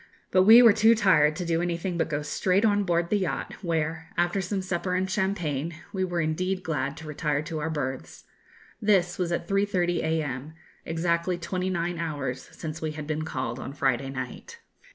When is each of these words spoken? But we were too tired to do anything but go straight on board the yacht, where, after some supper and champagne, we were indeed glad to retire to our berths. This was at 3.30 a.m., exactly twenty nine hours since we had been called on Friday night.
But 0.31 0.45
we 0.45 0.63
were 0.63 0.73
too 0.73 0.95
tired 0.95 1.35
to 1.35 1.45
do 1.45 1.61
anything 1.61 1.95
but 1.95 2.09
go 2.09 2.23
straight 2.23 2.65
on 2.65 2.85
board 2.85 3.11
the 3.11 3.19
yacht, 3.19 3.53
where, 3.63 4.09
after 4.17 4.41
some 4.41 4.63
supper 4.63 4.95
and 4.95 5.07
champagne, 5.07 5.75
we 5.93 6.03
were 6.03 6.21
indeed 6.21 6.63
glad 6.63 6.97
to 6.97 7.07
retire 7.07 7.43
to 7.43 7.59
our 7.59 7.69
berths. 7.69 8.23
This 8.81 9.19
was 9.19 9.31
at 9.31 9.47
3.30 9.47 9.99
a.m., 9.99 10.53
exactly 10.87 11.37
twenty 11.37 11.69
nine 11.69 11.99
hours 11.99 12.49
since 12.51 12.81
we 12.81 12.93
had 12.93 13.05
been 13.05 13.21
called 13.25 13.59
on 13.59 13.73
Friday 13.73 14.09
night. 14.09 14.57